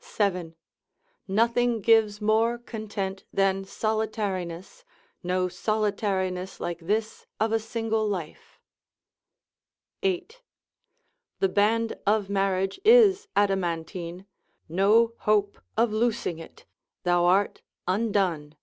[0.00, 0.54] —7.
[1.26, 4.84] Nothing gives more content than solitariness,
[5.24, 10.36] no solitariness like this of a single life,—8.
[11.40, 14.26] The band of marriage is adamantine,
[14.68, 16.64] no hope of losing it,
[17.02, 18.54] thou art undone.